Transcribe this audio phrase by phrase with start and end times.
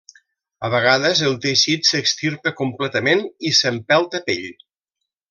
[0.67, 4.49] A vegades, el teixit s'extirpa completament i s'empelta pell.